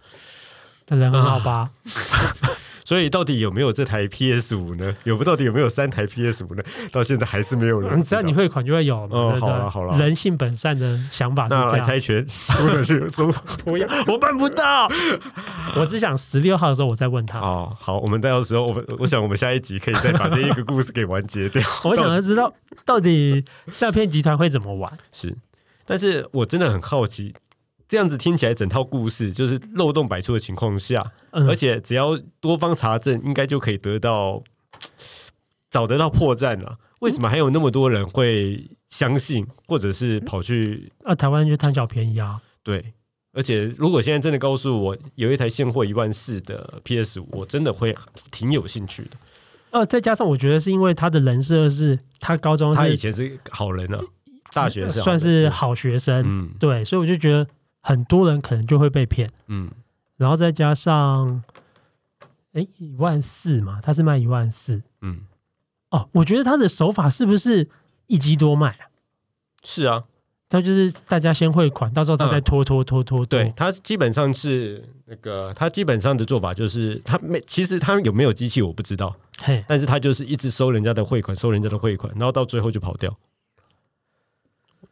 [0.89, 1.71] 那人很好吧？
[2.85, 4.95] 所以到底有没有这台 PS 五呢？
[5.05, 6.63] 有不到底有没有三台 PS 五呢？
[6.93, 9.53] 到现在还是没有人嗯只要你汇款就会有嘛，哦对不对？
[9.53, 11.79] 好了好了人性本善的想法是那这样。
[11.79, 13.33] 来猜拳，输了就输。
[13.65, 14.87] 不要，我办不到。
[15.77, 17.41] 我只想十六号的时候我再问他。
[17.41, 21.63] 哦，好，我们到时候我们我想我们下一集可以再把这一个故事给完结掉。
[21.85, 22.53] 我想要知道
[22.85, 23.45] 到底
[23.77, 24.93] 诈骗集团会怎么玩。
[25.11, 25.35] 是，
[25.87, 27.35] 但是我真的很好奇，
[27.95, 34.43] 这样子听起来整套故事就是漏洞百出的情况下，嗯而且只要多方查证，应该就可以得到
[35.71, 36.77] 找得到破绽了。
[37.03, 42.41] 为什么还有那么多人会相信，或者是跑去啊，台湾人就贪小便宜啊。
[42.65, 42.95] 对？
[43.33, 47.97] 而且，如果现在真的告诉我有一台现货一万四的 PS 五，我真的会
[48.33, 49.11] 挺有兴趣的。
[49.71, 54.01] 呃，再加上我觉得是因为他的人设是他高中他以前是好人啊，
[54.53, 57.47] 大学是算是好学生，嗯对，所以我就觉得
[57.85, 59.71] 很多人可能就会被骗，嗯。
[60.17, 61.43] 然后再加上，
[62.53, 64.81] 哎，一万四嘛，他是卖一万四。
[65.03, 65.23] 嗯，
[65.91, 67.69] 哦，我觉得他的手法是不是
[68.07, 68.87] 一机多卖啊？
[69.65, 70.05] 是啊，
[70.49, 83.19] 他就是大家先汇款，到时候他再拖拖拖拖拖，对，他基本上是那个，他基本上的做法就是，他没其实他有没有机器我不知道，嘿，但是他就是一直收人家的汇款，收人家的汇款，然后到最后就跑掉。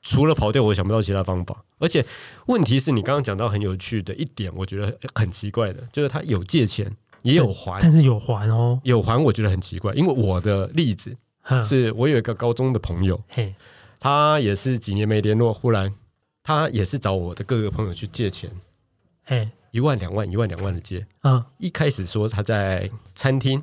[0.02, 1.64] 除了跑掉，我想不到其他方法。
[1.78, 2.04] 而且
[2.46, 11.16] 问题是你刚刚讲到很有趣的一点，我觉得很奇怪的，就是他有借钱也有还，但是有还哦，有还我觉得很奇怪，因为我的例子
[11.64, 13.54] 是我有一个高中的朋友，嘿，
[13.98, 15.94] 他也是几年没联络，忽然
[16.42, 18.50] 他也是找我的各个朋友去借钱，
[19.24, 21.06] 嘿，一万两万一万两万的借。
[21.22, 21.44] 嗯。
[21.58, 23.62] 一开始说他在餐厅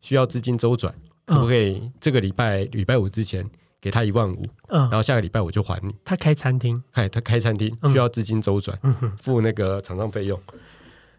[0.00, 3.48] 需要资金周转，可不可以这个礼拜礼拜五之前
[3.80, 5.94] 给他一万五，嗯然嗯，后下个礼拜我就还你。
[6.04, 10.38] 他开餐厅，嗨他开餐厅嗯需要资金周转，嗯哼，付那个厂商费用。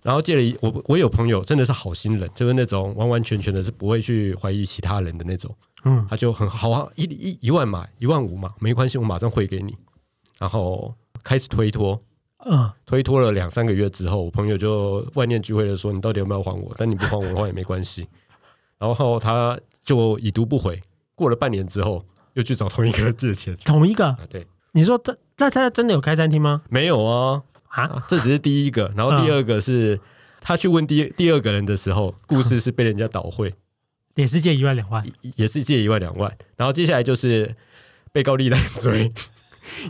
[0.04, 9.76] 然后借了一我我有朋友真的是好心人，就是那种完完全全的是不会去怀疑其他人的那种，嗯他就很好啊，一一一万嘛，一万五嘛，没关系，我马上汇给你。
[10.40, 10.94] 然后
[11.24, 12.00] 开始推脱，
[12.46, 16.74] 嗯，推脱了两三个月之后，我朋友就万念俱灰的说：“你到底有没有还我？
[16.78, 18.08] 但你不还我的话也没关系。”
[18.80, 20.82] 然后他就已读不回。
[21.14, 23.56] 过了半年之后，又去找同一个人借钱。
[23.66, 26.62] 同一个，啊，对，你说他那他真的有开餐厅吗？
[26.70, 28.92] 没有啊，啊，啊这只是第一个。
[28.96, 30.00] 然后第二个是、
[30.40, 33.54] 他去问第第二个人的时候，故事是被人家倒会，
[34.16, 36.38] 也是借一万两万，也是借一万两万。
[36.58, 37.56] 然后接下来就是
[38.12, 39.12] 被告立案追，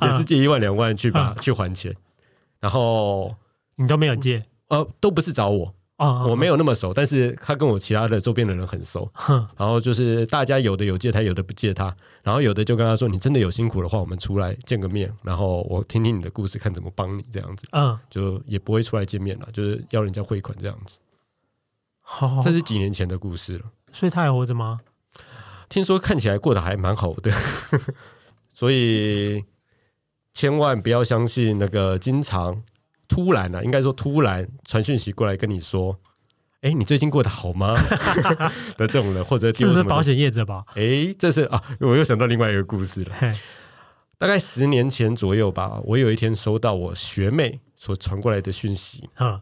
[0.01, 1.93] 也是借一万两万去把去还钱，
[2.59, 3.35] 然后
[3.75, 5.75] 你都没有借，呃，都不是找我。
[6.01, 9.07] 我没有那么熟，但是他跟我其他的周边的人很熟，
[9.55, 20.97] 然后就是大家有的有借他，有的不借他，然后有的就跟他说：“你真的有辛苦的话，我们出来见个面，然后我听听你的故事，看怎么帮你这样子。”嗯，就也不会出来见面了，就是要人家汇款这样子。
[22.01, 23.65] 好，这是几年前的故事了。
[23.91, 24.79] 所以他还活着吗？
[25.69, 27.31] 听说看起来过得还蛮好的，
[28.53, 29.45] 所以
[30.33, 32.63] 千万不要相信那个经常。
[33.11, 35.97] 突然呢，应该说突然传讯息过来跟你说
[36.63, 37.75] ：“哎，你最近过得好吗？”
[38.77, 40.63] 的这种人，或者丢是保险业者吧？
[40.75, 43.11] 哎，这是啊，我又想到另外一个故事了。
[44.17, 49.41] 大概十年前左右吧，我有一天收到我学妹所传过来的讯息，嗯，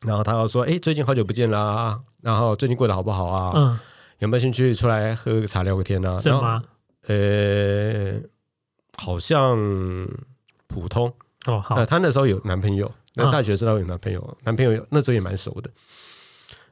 [0.00, 3.52] 然后她要说：“哎，最近好久不见啦，然后最近过得好不好啊？
[3.54, 3.78] 嗯，
[4.20, 6.62] 有没有兴趣出来喝个茶聊个天呢？”是吗？
[7.06, 8.14] 呃，
[8.96, 9.58] 好像
[10.66, 11.12] 普通。
[11.46, 11.84] 哦，好。
[11.84, 15.70] 她那时候有男朋友，那大学时候有男朋友，男朋友那时候也蛮熟的。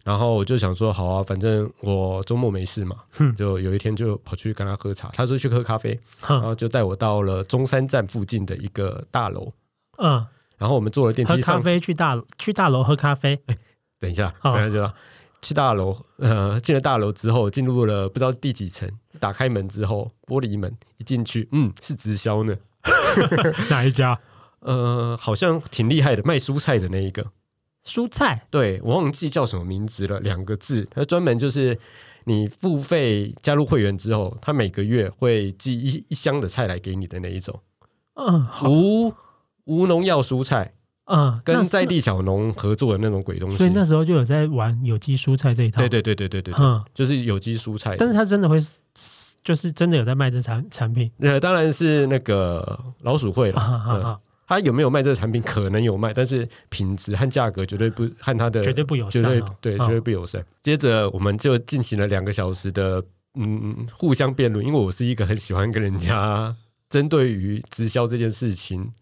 [0.05, 2.97] 然后我就想说，好啊，反正我周末没事嘛，
[3.37, 5.09] 就有一天就跑去跟他喝茶。
[5.13, 5.97] 他说去喝咖啡，
[6.29, 9.53] 然后就带我到了中山站附近的一个大楼。
[9.99, 10.27] 嗯，
[10.59, 13.41] 然后我们坐了电梯上，咖啡去大去大楼喝咖啡。
[13.47, 13.57] 哎，
[14.01, 14.93] 等一下，等一下就
[15.41, 15.97] 去大楼。
[16.19, 22.57] 呃，进了大楼之后，进入了不知道第几层，打开门之后，玻璃门一进去，嗯，是直销呢。
[23.71, 24.19] 哪一家？
[24.63, 27.27] 呃，好像挺厉害的，卖蔬菜的那一个。
[27.85, 31.77] 蔬菜，对我忘记叫什么名字了，两个字，他专门就是
[32.27, 37.59] 你付费加入会员之后，他每个月会寄一一箱的菜来给你的那一种，
[38.15, 39.13] 嗯，无
[39.65, 40.75] 无农药蔬菜，
[41.07, 48.59] 嗯，跟在地小农合作的那种鬼东西，所以那时候就有在玩有机蔬菜这一套，对对对对对对，嗯，就是有机蔬菜，但是他真的会，
[49.43, 54.21] 就是真的有在卖这产产品，呃，当然是那个老鼠会了。
[54.53, 55.41] 他有没有卖这个产品？
[55.43, 60.45] 可能有卖，但是品质和价格绝对不和他的绝对不友善，绝对对，绝对不友善。
[60.63, 63.03] 接着我们就进行了两个小时的
[63.35, 66.55] 嗯互相辩论，因为我是一个很喜欢跟人家
[66.91, 68.93] 针对于直销这件事情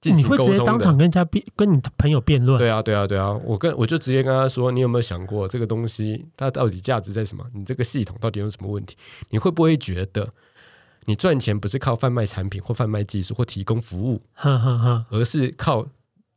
[0.00, 0.64] 进行沟通的。
[0.64, 2.58] 当场跟人家辩，跟你的朋友辩论？
[2.58, 3.32] 对啊，对啊，对啊！
[3.44, 7.44] 我跟我就直接跟他说：“你有没有想过这个东西它到底价值在什么？
[7.54, 8.96] 你这个系统到底有什么问题？
[9.30, 10.32] 你会不会觉得？”
[11.06, 14.22] 你赚钱不是靠贩卖产品或贩卖技术或提供服务，
[15.10, 15.86] 而是靠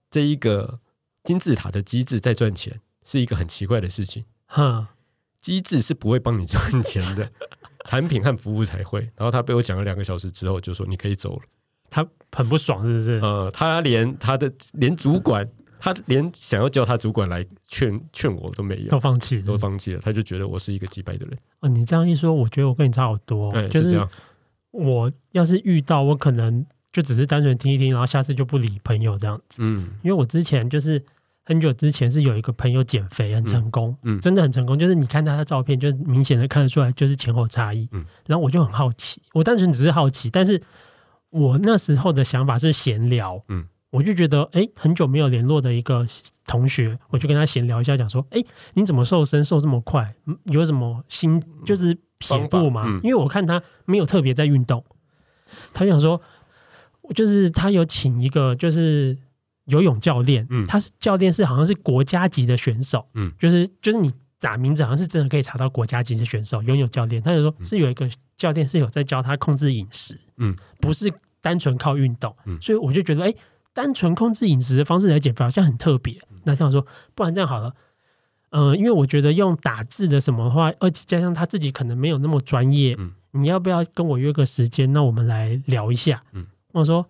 [0.10, 0.80] 这一个
[1.23, 4.25] 金字塔的机制在赚钱，是一个很奇怪的事情。
[5.39, 7.32] 机制是不会帮你赚钱的，
[7.86, 8.99] 产品和服务才会。
[9.15, 11.41] 然后他被我讲了两个小时之后，就说你可以走了。
[11.89, 13.19] 他很不爽，是不是？
[13.21, 15.49] 呃，他连他的连主管，
[15.80, 20.01] 他连想要叫他主管来劝劝我都没有，都放弃，都放弃了。
[20.01, 21.38] 他就觉得我是一个击败的人。
[21.62, 24.10] 哦，你这样一说，我觉得我跟你差好多，就是这样。
[24.77, 26.63] 我要是遇到，我可能
[26.93, 29.57] 就只是单纯听一听，然后下次就不理朋友这样子。
[29.57, 31.03] 嗯，因为我之前就是
[31.43, 37.89] 很久之前是有一个朋友减肥很成功，嗯，真的很成功，就是你看他的照片，就明显的看得出来就是前后差异。
[37.91, 40.61] 嗯，然后我就很好奇，我单纯只是好奇，但是
[41.31, 46.07] 我那时候的想法是闲聊，嗯，我就觉得哎，很久没有联络的一个
[46.45, 48.43] 同学，我就跟他闲聊一下，讲说，哎，
[48.75, 50.13] 你怎么瘦身瘦这么快？
[50.45, 51.97] 有什么心就是。
[52.19, 54.84] 跑步嘛，因为我看他没有特别在运动，
[55.73, 56.19] 他就想说，
[57.13, 59.17] 就是他有请一个就是
[59.65, 73.34] 游泳教练，嗯，他是教练是好像是国家级的选手，嗯，就是就是你打名字好像是真的可以查到国家级的选手游泳教练，他就说是有一个教练是有在教他控制饮食，嗯，不是单纯靠运动，嗯，所以我就觉得哎，
[73.73, 77.73] 单纯控制饮食的方式来减肥好像很特别，那这样说，不然这样好了。
[78.59, 84.91] 嗯，因为我觉得用打字的什么话，而且加上他自己可能没有那么专业，嗯，你要不要跟我约个时间？
[84.91, 86.23] 那我们来聊一下。
[86.31, 87.05] 嗯，我说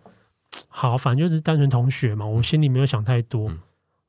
[0.68, 3.50] 好，反正就是单纯同学嘛，我心里没有想太多。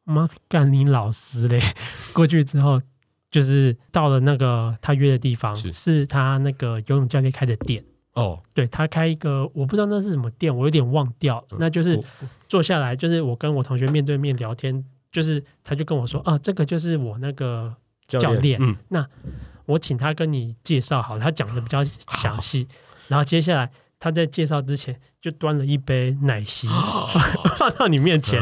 [0.03, 1.61] 妈干你老师嘞！
[2.13, 2.83] 过去之后，
[3.31, 7.85] 就是到了那个他约的地方，是他那个游泳教练开的店。
[8.15, 11.45] 哦，对他开一个，我不知道那是什么店，我有点忘掉。
[11.59, 12.03] 那就是
[12.49, 14.85] 坐下来，就是我跟我同学面对面聊天。
[15.11, 17.75] 就是，他就跟我说啊，这个就是我那个
[18.07, 19.07] 教练，那
[19.67, 22.69] 我请他跟你介绍好，他讲的比较详细。
[23.09, 26.69] 然后接下来他在介绍之前，就端了一杯奶昔
[27.59, 28.41] 放到你面前，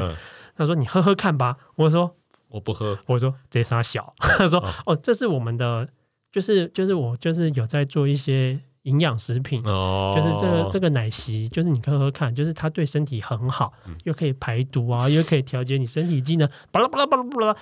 [0.56, 2.16] 他说：“你喝喝看吧。”我说
[2.50, 5.88] ：“我不喝。”我说：“这啥小？”他说：“哦，这是我们的，
[6.32, 13.72] 就是就是我就是有在做一些。”营养食品，就是这个这个奶昔，就是你喝喝看，就是它对身体很好，
[14.04, 16.48] 又可以排毒啊， 又可以调节你身体机能。
[16.70, 17.56] 巴拉巴拉巴拉巴拉，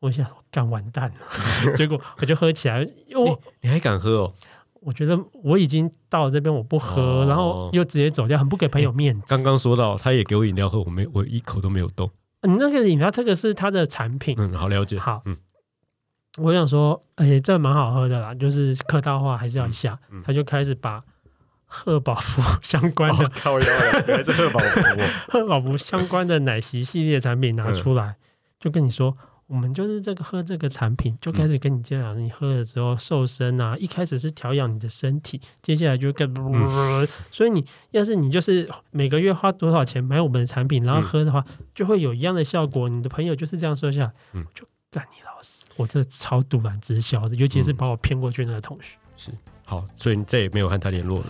[0.00, 1.16] 我想干完蛋了，
[1.76, 2.88] 结果我就喝起来。
[3.14, 4.32] 我你还敢喝哦？
[4.80, 9.26] 我觉得我已经到了这边，我不喝，然后又直接走掉，很不给朋友面子。
[9.28, 12.08] 刚刚说到，他也给我饮料喝，我没我一口都没有动。
[12.42, 14.96] 你那个饮料，这个是他的产品，嗯，好了解。
[14.96, 15.36] 好，嗯，
[16.38, 19.98] 我想说，哎，这蛮好喝的啦，就是客套话还是要一下。
[20.24, 21.02] 他就开始把
[21.66, 23.66] 贺宝福 相关的，靠腰
[24.06, 24.80] 原来是贺宝福，
[25.30, 28.16] 贺宝福相关的奶昔系列产品拿出来，
[28.58, 29.16] 就跟你说。
[29.48, 33.74] 我们就是这个喝这个产品，就开始跟你介绍，你喝了之后瘦身啊。
[33.78, 36.30] 一开始是调养你的身体，接下来就更，
[37.32, 41.42] 所以你要是你就是每个月花多少钱买我们的产品，然后喝的话，
[41.74, 42.90] 就会有一样的效果。
[42.90, 44.02] 你的朋友就是这样说下
[44.34, 44.66] 来，就
[44.98, 48.96] 干你老师，我这超独揽直销的，尤其是把我骗过去那个同学。
[49.16, 49.30] 是
[49.64, 51.26] 好，所以你再也没有和他联络了。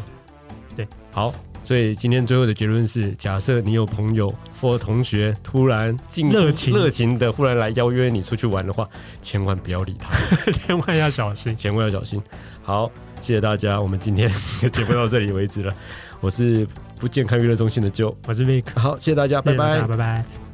[0.74, 1.34] 对，好。
[1.64, 5.94] 所以今天最后的结论是：假设你有朋友或同学突然
[6.30, 8.88] 热情热情的忽然来邀约你出去玩的话，
[9.20, 10.16] 千万不要理他，
[10.52, 12.22] 千万要小心，千万要小心。
[12.62, 12.90] 好，
[13.20, 14.30] 谢谢大家，我们今天
[14.62, 15.74] 就节目到这里为止了。
[16.20, 16.66] 我是
[16.98, 20.47] 不健康娱乐中心的 Joe，我是 Vic，好，谢谢大家，拜拜，拜拜。